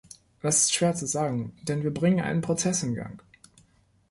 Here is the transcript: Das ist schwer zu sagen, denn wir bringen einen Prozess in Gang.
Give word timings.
Das 0.41 0.61
ist 0.63 0.73
schwer 0.73 0.95
zu 0.95 1.05
sagen, 1.05 1.53
denn 1.61 1.83
wir 1.83 1.93
bringen 1.93 2.21
einen 2.21 2.41
Prozess 2.41 2.81
in 2.81 2.95
Gang. 2.95 3.21